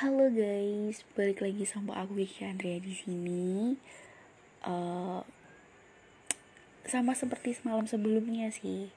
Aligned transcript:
Halo 0.00 0.32
guys, 0.32 1.04
balik 1.12 1.44
lagi 1.44 1.68
sama 1.68 1.92
aku 2.00 2.24
Kiki 2.24 2.48
Andrea 2.48 2.80
di 2.80 2.96
sini. 2.96 3.76
Uh, 4.64 5.20
sama 6.88 7.12
seperti 7.12 7.52
semalam 7.52 7.84
sebelumnya 7.84 8.48
sih, 8.48 8.88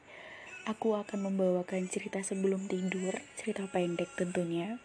aku 0.64 0.96
akan 0.96 1.28
membawakan 1.28 1.92
cerita 1.92 2.24
sebelum 2.24 2.72
tidur, 2.72 3.20
cerita 3.36 3.68
pendek 3.68 4.16
tentunya, 4.16 4.80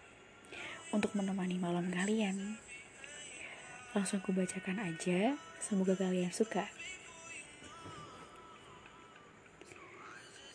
untuk 0.90 1.14
menemani 1.14 1.54
malam 1.54 1.86
kalian. 1.94 2.58
Langsung 3.94 4.18
aku 4.18 4.34
bacakan 4.34 4.82
aja, 4.82 5.38
semoga 5.62 5.94
kalian 5.94 6.34
suka. 6.34 6.66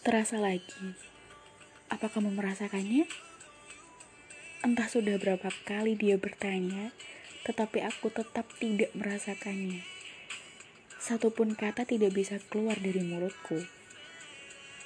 Terasa 0.03 0.43
lagi, 0.43 0.91
apa 1.87 2.11
kamu 2.11 2.35
merasakannya? 2.35 3.31
Entah 4.63 4.87
sudah 4.87 5.19
berapa 5.19 5.51
kali 5.67 5.99
dia 5.99 6.15
bertanya, 6.15 6.95
tetapi 7.43 7.83
aku 7.83 8.07
tetap 8.07 8.47
tidak 8.63 8.95
merasakannya. 8.95 9.83
Satupun 11.03 11.51
kata 11.51 11.83
tidak 11.83 12.15
bisa 12.15 12.39
keluar 12.47 12.79
dari 12.79 13.03
mulutku. 13.03 13.59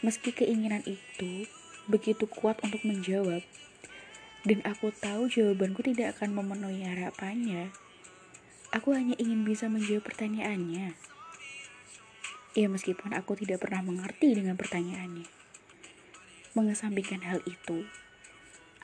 Meski 0.01 0.33
keinginan 0.33 0.81
itu 0.81 1.45
begitu 1.85 2.25
kuat 2.25 2.57
untuk 2.65 2.81
menjawab, 2.89 3.45
dan 4.49 4.65
aku 4.65 4.89
tahu 4.97 5.29
jawabanku 5.29 5.85
tidak 5.85 6.17
akan 6.17 6.33
memenuhi 6.33 6.81
harapannya. 6.81 7.69
Aku 8.73 8.97
hanya 8.97 9.13
ingin 9.21 9.45
bisa 9.45 9.69
menjawab 9.69 10.09
pertanyaannya. 10.09 10.97
Ya 12.57 12.65
meskipun 12.65 13.13
aku 13.13 13.37
tidak 13.37 13.61
pernah 13.61 13.85
mengerti 13.85 14.33
dengan 14.33 14.57
pertanyaannya. 14.57 15.29
Mengesampingkan 16.57 17.21
hal 17.21 17.45
itu, 17.45 17.85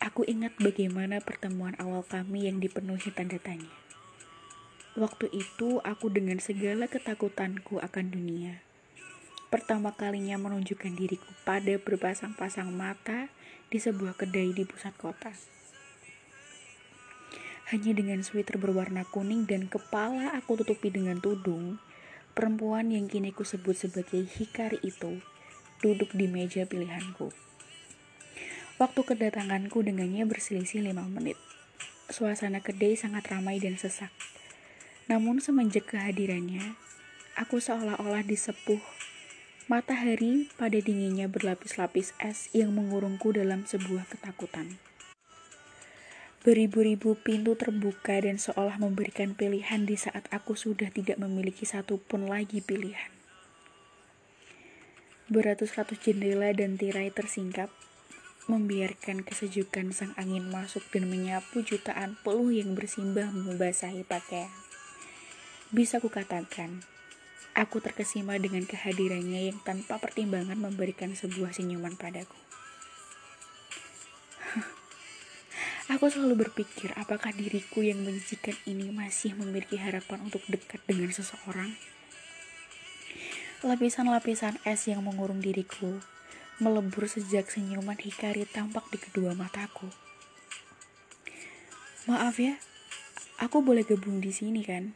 Aku 0.03 0.27
ingat 0.27 0.59
bagaimana 0.59 1.23
pertemuan 1.23 1.79
awal 1.79 2.03
kami 2.03 2.51
yang 2.51 2.59
dipenuhi 2.59 3.07
tanda 3.15 3.39
tanya. 3.39 3.71
Waktu 4.99 5.31
itu 5.31 5.79
aku 5.79 6.11
dengan 6.11 6.43
segala 6.43 6.91
ketakutanku 6.91 7.79
akan 7.79 8.11
dunia. 8.11 8.59
Pertama 9.47 9.95
kalinya 9.95 10.35
menunjukkan 10.35 10.91
diriku 10.91 11.31
pada 11.47 11.79
berpasang-pasang 11.79 12.67
mata 12.67 13.31
di 13.71 13.79
sebuah 13.79 14.19
kedai 14.19 14.51
di 14.51 14.67
pusat 14.67 14.91
kota. 14.99 15.31
Hanya 17.71 17.95
dengan 17.95 18.19
sweater 18.27 18.59
berwarna 18.59 19.07
kuning 19.07 19.47
dan 19.47 19.71
kepala 19.71 20.35
aku 20.35 20.59
tutupi 20.59 20.91
dengan 20.91 21.23
tudung, 21.23 21.79
perempuan 22.35 22.91
yang 22.91 23.07
kini 23.07 23.31
ku 23.31 23.47
sebut 23.47 23.79
sebagai 23.79 24.27
Hikari 24.27 24.83
itu 24.83 25.23
duduk 25.79 26.11
di 26.11 26.27
meja 26.27 26.67
pilihanku. 26.67 27.52
Waktu 28.81 29.05
kedatanganku 29.05 29.85
dengannya 29.85 30.25
berselisih 30.25 30.81
lima 30.81 31.05
menit. 31.05 31.37
Suasana 32.09 32.57
kedai 32.57 32.97
sangat 32.97 33.29
ramai 33.29 33.61
dan 33.61 33.77
sesak. 33.77 34.09
Namun 35.05 35.37
semenjak 35.37 35.93
kehadirannya, 35.93 36.73
aku 37.37 37.61
seolah-olah 37.61 38.25
disepuh. 38.25 38.81
Matahari 39.69 40.49
pada 40.57 40.75
dinginnya 40.81 41.29
berlapis-lapis 41.29 42.17
es 42.17 42.49
yang 42.51 42.73
mengurungku 42.73 43.29
dalam 43.29 43.61
sebuah 43.63 44.09
ketakutan. 44.09 44.81
Beribu-ribu 46.41 47.15
pintu 47.15 47.55
terbuka 47.55 48.19
dan 48.19 48.41
seolah 48.41 48.81
memberikan 48.81 49.37
pilihan 49.37 49.85
di 49.85 49.95
saat 49.95 50.27
aku 50.33 50.57
sudah 50.57 50.89
tidak 50.89 51.21
memiliki 51.21 51.63
satupun 51.63 52.25
lagi 52.27 52.59
pilihan. 52.59 53.13
Beratus-ratus 55.31 56.03
jendela 56.03 56.51
dan 56.51 56.75
tirai 56.75 57.13
tersingkap 57.13 57.71
membiarkan 58.51 59.23
kesejukan 59.23 59.95
sang 59.95 60.11
angin 60.19 60.51
masuk 60.51 60.83
dan 60.91 61.07
menyapu 61.07 61.63
jutaan 61.63 62.19
peluh 62.27 62.51
yang 62.51 62.75
bersimbah 62.75 63.31
membasahi 63.31 64.03
pakaian. 64.03 64.51
Bisa 65.71 66.03
kukatakan, 66.03 66.83
aku 67.55 67.79
terkesima 67.79 68.35
dengan 68.35 68.67
kehadirannya 68.67 69.49
yang 69.49 69.57
tanpa 69.63 69.95
pertimbangan 69.97 70.59
memberikan 70.59 71.15
sebuah 71.15 71.55
senyuman 71.55 71.95
padaku. 71.95 72.35
Aku 75.97 76.11
selalu 76.11 76.47
berpikir 76.47 76.93
apakah 76.99 77.33
diriku 77.33 77.81
yang 77.81 78.05
menjijikan 78.05 78.55
ini 78.69 78.91
masih 78.93 79.33
memiliki 79.39 79.81
harapan 79.81 80.29
untuk 80.29 80.43
dekat 80.45 80.83
dengan 80.85 81.09
seseorang. 81.09 81.73
Lapisan-lapisan 83.63 84.59
es 84.67 84.91
yang 84.91 85.01
mengurung 85.01 85.39
diriku 85.39 86.03
melebur 86.63 87.11
sejak 87.11 87.51
senyuman 87.51 87.99
Hikari 87.99 88.47
tampak 88.47 88.87
di 88.87 88.95
kedua 88.95 89.35
mataku. 89.35 89.91
Maaf 92.07 92.39
ya, 92.39 92.55
aku 93.43 93.59
boleh 93.59 93.83
gabung 93.83 94.23
di 94.23 94.31
sini 94.31 94.63
kan? 94.63 94.95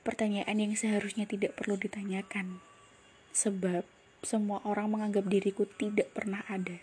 Pertanyaan 0.00 0.56
yang 0.56 0.72
seharusnya 0.72 1.28
tidak 1.28 1.60
perlu 1.60 1.76
ditanyakan, 1.76 2.64
sebab 3.36 3.84
semua 4.24 4.64
orang 4.64 4.88
menganggap 4.88 5.28
diriku 5.28 5.68
tidak 5.68 6.08
pernah 6.16 6.40
ada. 6.48 6.80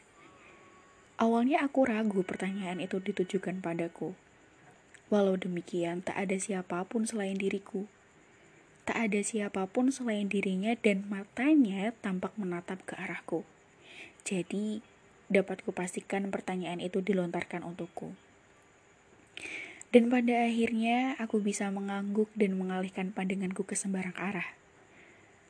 Awalnya 1.18 1.66
aku 1.66 1.90
ragu 1.90 2.22
pertanyaan 2.22 2.78
itu 2.78 3.02
ditujukan 3.02 3.58
padaku. 3.58 4.14
Walau 5.10 5.34
demikian, 5.34 6.06
tak 6.06 6.14
ada 6.14 6.38
siapa 6.38 6.86
pun 6.86 7.10
selain 7.10 7.34
diriku. 7.34 7.90
Tak 8.88 9.12
ada 9.12 9.20
siapa 9.20 9.68
pun 9.68 9.92
selain 9.92 10.32
dirinya 10.32 10.72
dan 10.80 11.04
matanya 11.12 11.92
tampak 12.00 12.32
menatap 12.40 12.80
ke 12.88 12.96
arahku. 12.96 13.44
Jadi, 14.24 14.80
dapat 15.28 15.60
kupastikan 15.68 16.32
pertanyaan 16.32 16.80
itu 16.80 17.04
dilontarkan 17.04 17.68
untukku. 17.68 18.16
Dan 19.92 20.08
pada 20.08 20.48
akhirnya 20.48 21.20
aku 21.20 21.44
bisa 21.44 21.68
mengangguk 21.68 22.32
dan 22.32 22.56
mengalihkan 22.56 23.12
pandanganku 23.12 23.68
ke 23.68 23.76
sembarang 23.76 24.16
arah. 24.16 24.56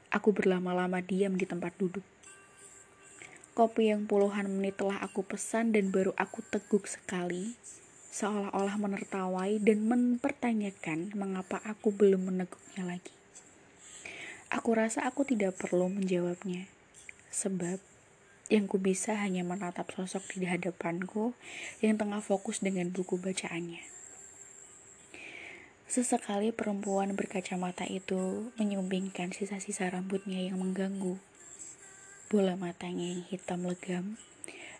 Aku 0.09 0.33
berlama-lama 0.33 0.97
diam 1.05 1.37
di 1.37 1.45
tempat 1.45 1.77
duduk. 1.77 2.05
Kopi 3.53 3.93
yang 3.93 4.09
puluhan 4.09 4.49
menit 4.49 4.81
telah 4.81 4.97
aku 4.97 5.21
pesan 5.21 5.77
dan 5.77 5.93
baru 5.93 6.13
aku 6.17 6.41
teguk 6.49 6.89
sekali, 6.89 7.53
seolah-olah 8.13 8.81
menertawai 8.81 9.61
dan 9.61 9.85
mempertanyakan 9.85 11.13
mengapa 11.13 11.61
aku 11.65 11.93
belum 11.93 12.33
meneguknya 12.33 12.81
lagi. 12.81 13.13
Aku 14.47 14.79
rasa 14.79 15.03
aku 15.03 15.27
tidak 15.27 15.59
perlu 15.59 15.91
menjawabnya, 15.91 16.71
sebab 17.31 17.83
yang 18.47 18.63
ku 18.63 18.79
bisa 18.79 19.11
hanya 19.19 19.43
menatap 19.43 19.91
sosok 19.91 20.23
di 20.39 20.47
hadapanku 20.47 21.35
yang 21.83 21.99
tengah 21.99 22.23
fokus 22.23 22.63
dengan 22.63 22.87
buku 22.95 23.19
bacaannya. 23.19 23.83
Sesekali 25.87 26.55
perempuan 26.55 27.15
berkacamata 27.15 27.87
itu 27.87 28.51
menyumbingkan 28.59 29.35
sisa-sisa 29.35 29.87
rambutnya 29.87 30.39
yang 30.39 30.59
mengganggu. 30.59 31.19
Bola 32.27 32.59
matanya 32.59 33.07
yang 33.07 33.23
hitam 33.27 33.63
legam 33.63 34.19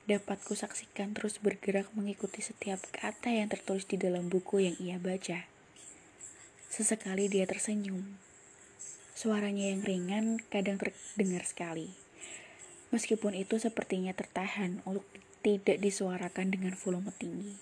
dapat 0.07 0.39
kusaksikan 0.47 1.11
terus 1.11 1.39
bergerak 1.39 1.91
mengikuti 1.91 2.39
setiap 2.39 2.79
kata 2.95 3.31
yang 3.31 3.51
tertulis 3.51 3.83
di 3.83 3.99
dalam 3.99 4.31
buku 4.31 4.63
yang 4.63 4.75
ia 4.79 4.95
baca. 4.99 5.43
Sesekali 6.71 7.31
dia 7.31 7.47
tersenyum, 7.47 8.26
Suaranya 9.17 9.73
yang 9.73 9.81
ringan 9.81 10.37
kadang 10.53 10.77
terdengar 10.77 11.41
sekali. 11.41 11.89
Meskipun 12.93 13.33
itu 13.33 13.57
sepertinya 13.57 14.13
tertahan 14.13 14.85
untuk 14.85 15.09
tidak 15.41 15.81
disuarakan 15.81 16.53
dengan 16.53 16.77
volume 16.77 17.09
tinggi. 17.17 17.57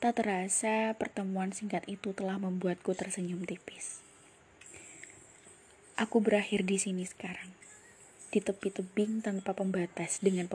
Tak 0.00 0.16
terasa 0.16 0.96
pertemuan 0.96 1.52
singkat 1.52 1.84
itu 1.92 2.16
telah 2.16 2.40
membuatku 2.40 2.96
tersenyum 2.96 3.44
tipis. 3.44 4.00
Aku 6.00 6.24
berakhir 6.24 6.64
di 6.64 6.80
sini 6.80 7.04
sekarang, 7.04 7.52
di 8.32 8.40
tepi 8.40 8.72
tebing 8.72 9.20
tanpa 9.20 9.52
pembatas 9.52 10.24
dengan 10.24 10.48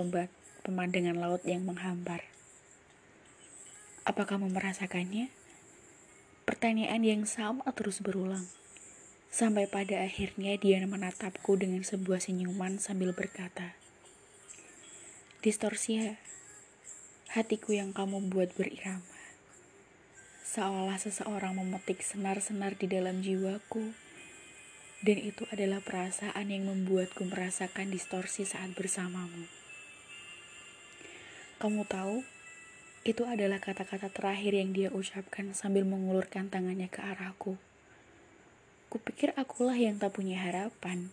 pemandangan 0.65 1.13
laut 1.13 1.45
yang 1.45 1.61
menghambar. 1.61 2.25
Apa 4.01 4.25
kamu 4.25 4.49
merasakannya? 4.49 5.29
Pertanyaan 6.49 7.05
yang 7.05 7.29
sama 7.29 7.69
terus 7.77 8.01
berulang. 8.01 8.49
Sampai 9.31 9.69
pada 9.69 10.01
akhirnya 10.01 10.57
dia 10.57 10.81
menatapku 10.83 11.55
dengan 11.59 11.85
sebuah 11.85 12.23
senyuman 12.23 12.81
sambil 12.81 13.11
berkata, 13.11 13.77
Distorsia, 15.45 16.17
hatiku 17.29 17.75
yang 17.77 17.93
kamu 17.93 18.33
buat 18.33 18.55
berirama. 18.57 19.05
Seolah 20.41 20.97
seseorang 20.97 21.53
memetik 21.53 22.01
senar-senar 22.01 22.79
di 22.79 22.87
dalam 22.87 23.21
jiwaku, 23.21 23.93
dan 25.05 25.21
itu 25.21 25.45
adalah 25.53 25.85
perasaan 25.85 26.49
yang 26.49 26.65
membuatku 26.65 27.29
merasakan 27.29 27.93
distorsi 27.93 28.41
saat 28.41 28.73
bersamamu. 28.73 29.45
Kamu 31.61 31.85
tahu, 31.85 32.25
itu 33.05 33.21
adalah 33.21 33.61
kata-kata 33.61 34.09
terakhir 34.09 34.57
yang 34.57 34.73
dia 34.73 34.89
ucapkan 34.89 35.53
sambil 35.53 35.85
mengulurkan 35.85 36.49
tangannya 36.49 36.89
ke 36.89 37.05
arahku. 37.05 37.61
Kupikir 38.95 39.35
akulah 39.35 39.75
yang 39.75 39.99
tak 39.99 40.15
punya 40.15 40.39
harapan, 40.39 41.11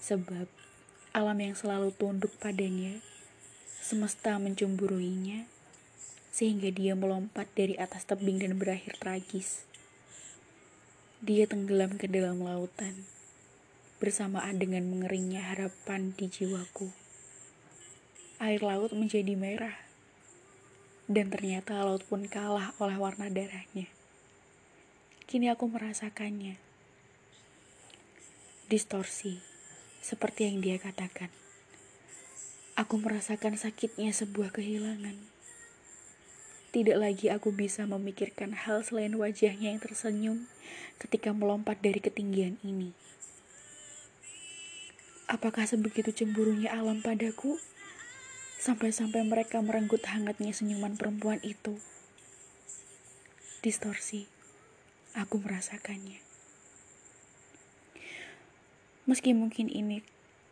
sebab 0.00 0.48
alam 1.12 1.36
yang 1.36 1.52
selalu 1.52 1.92
tunduk 1.92 2.32
padanya, 2.40 2.96
semesta 3.76 4.40
mencemburuinya, 4.40 5.44
sehingga 6.32 6.72
dia 6.72 6.96
melompat 6.96 7.44
dari 7.52 7.76
atas 7.76 8.08
tebing 8.08 8.40
dan 8.40 8.56
berakhir 8.56 8.96
tragis. 8.96 9.68
Dia 11.20 11.44
tenggelam 11.44 12.00
ke 12.00 12.08
dalam 12.08 12.40
lautan, 12.40 13.04
bersamaan 14.00 14.56
dengan 14.56 14.88
mengeringnya 14.88 15.44
harapan 15.44 16.16
di 16.16 16.32
jiwaku. 16.32 16.88
Air 18.40 18.64
laut 18.64 18.96
menjadi 18.96 19.36
merah, 19.36 19.76
dan 21.04 21.28
ternyata 21.28 21.84
laut 21.84 22.00
pun 22.08 22.24
kalah 22.24 22.72
oleh 22.80 22.96
warna 22.96 23.28
darahnya. 23.28 23.92
Kini 25.28 25.52
aku 25.52 25.68
merasakannya. 25.68 26.63
Distorsi, 28.64 29.44
seperti 30.00 30.48
yang 30.48 30.64
dia 30.64 30.80
katakan. 30.80 31.28
Aku 32.80 32.96
merasakan 32.96 33.60
sakitnya 33.60 34.08
sebuah 34.08 34.56
kehilangan. 34.56 35.20
Tidak 36.72 36.96
lagi 36.96 37.28
aku 37.28 37.52
bisa 37.52 37.84
memikirkan 37.84 38.56
hal 38.56 38.80
selain 38.80 39.12
wajahnya 39.20 39.68
yang 39.68 39.84
tersenyum 39.84 40.48
ketika 40.96 41.36
melompat 41.36 41.84
dari 41.84 42.00
ketinggian 42.00 42.56
ini. 42.64 42.96
Apakah 45.28 45.68
sebegitu 45.68 46.16
cemburunya 46.16 46.72
alam 46.72 47.04
padaku? 47.04 47.60
Sampai-sampai 48.64 49.28
mereka 49.28 49.60
merenggut 49.60 50.08
hangatnya 50.08 50.56
senyuman 50.56 50.96
perempuan 50.96 51.36
itu. 51.44 51.76
Distorsi, 53.60 54.24
aku 55.12 55.36
merasakannya. 55.44 56.23
Meski 59.04 59.36
mungkin 59.36 59.68
ini 59.68 60.00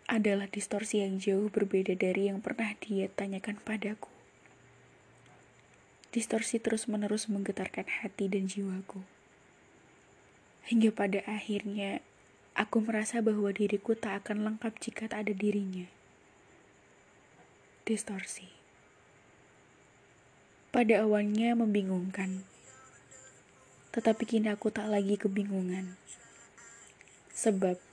adalah 0.04 0.44
distorsi 0.44 1.00
yang 1.00 1.16
jauh 1.16 1.49
berbeda 1.49 1.96
dari 1.96 2.28
yang 2.28 2.44
pernah 2.44 2.76
dia 2.84 3.08
tanyakan 3.08 3.56
padaku. 3.64 4.12
Distorsi 6.12 6.60
terus-menerus 6.60 7.32
menggetarkan 7.32 7.88
hati 7.88 8.28
dan 8.28 8.44
jiwaku. 8.44 9.00
Hingga 10.69 10.93
pada 10.93 11.25
akhirnya, 11.25 12.04
aku 12.52 12.84
merasa 12.84 13.25
bahwa 13.25 13.49
diriku 13.49 13.96
tak 13.96 14.28
akan 14.28 14.44
lengkap 14.44 14.76
jika 14.76 15.08
tak 15.08 15.25
ada 15.25 15.32
dirinya. 15.32 15.88
Distorsi. 17.88 18.52
Pada 20.69 21.08
awalnya 21.08 21.56
membingungkan, 21.56 22.44
tetapi 23.96 24.28
kini 24.28 24.52
aku 24.52 24.69
tak 24.69 24.93
lagi 24.93 25.16
kebingungan. 25.16 25.96
Sebab 27.32 27.92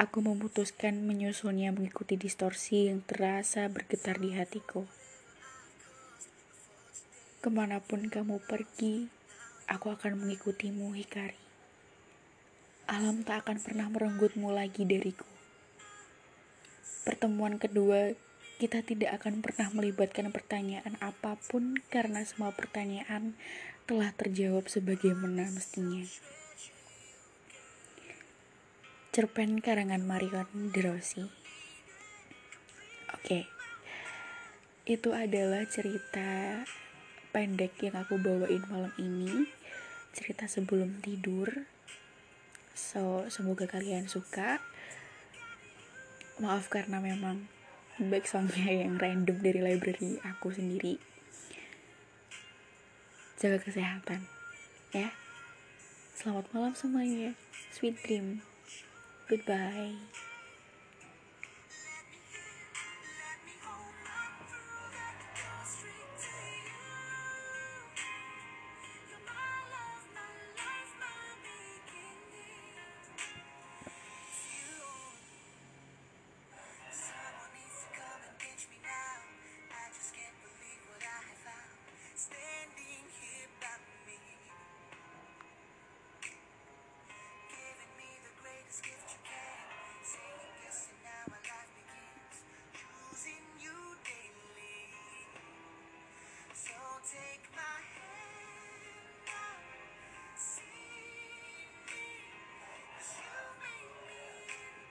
aku 0.00 0.24
memutuskan 0.24 1.04
menyusulnya 1.04 1.72
mengikuti 1.72 2.16
distorsi 2.16 2.88
yang 2.88 3.04
terasa 3.04 3.68
bergetar 3.68 4.16
di 4.16 4.32
hatiku. 4.32 4.88
Ke 7.42 7.48
mana 7.50 7.82
pun 7.82 8.06
kamu 8.08 8.40
pergi, 8.46 9.10
aku 9.68 9.92
akan 9.92 10.24
mengikutimu, 10.24 10.94
Hikari. 10.96 11.40
Alam 12.88 13.26
tak 13.26 13.46
akan 13.46 13.58
pernah 13.60 13.86
merenggutmu 13.90 14.54
lagi 14.54 14.86
dariku. 14.88 15.28
Pertemuan 17.02 17.58
kedua, 17.58 18.14
kita 18.62 18.86
tidak 18.86 19.18
akan 19.18 19.42
pernah 19.42 19.74
melibatkan 19.74 20.30
pertanyaan 20.30 20.94
apa 21.02 21.34
pun 21.50 21.82
karena 21.90 22.22
semua 22.22 22.54
pertanyaan 22.54 23.34
telah 23.90 24.14
terjawab 24.14 24.70
sebagaimana 24.70 25.50
mestinya 25.50 26.06
cerpen 29.12 29.60
karangan 29.60 30.00
Marion 30.08 30.72
Rossi. 30.72 31.20
Oke, 33.12 33.44
itu 34.88 35.12
adalah 35.12 35.68
cerita 35.68 36.64
pendek 37.28 37.76
yang 37.84 38.00
aku 38.00 38.16
bawain 38.16 38.64
malam 38.72 38.88
ini. 38.96 39.44
Cerita 40.16 40.48
sebelum 40.48 41.04
tidur. 41.04 41.68
So, 42.72 43.28
semoga 43.28 43.68
kalian 43.68 44.08
suka. 44.08 44.64
Maaf 46.40 46.72
karena 46.72 46.96
memang 46.96 47.52
back 48.00 48.24
songnya 48.24 48.88
yang 48.88 48.96
random 48.96 49.44
dari 49.44 49.60
library 49.60 50.24
aku 50.24 50.56
sendiri. 50.56 50.96
Jaga 53.36 53.60
kesehatan, 53.60 54.24
ya. 54.96 55.12
Selamat 56.16 56.48
malam 56.56 56.72
semuanya. 56.72 57.36
Sweet 57.76 58.00
dream. 58.08 58.51
Goodbye. 59.28 59.94